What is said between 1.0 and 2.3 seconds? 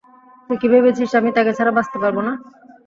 আমি তাকে ছাড়া বাঁচতে পারবো